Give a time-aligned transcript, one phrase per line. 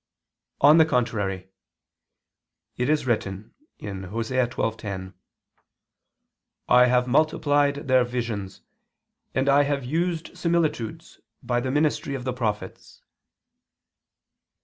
[0.61, 1.49] On the contrary,
[2.75, 5.13] It is written (Osee 12:10):
[6.67, 8.61] "I have multiplied" their "visions,
[9.35, 13.03] and I have used similitudes, by the ministry of the prophets."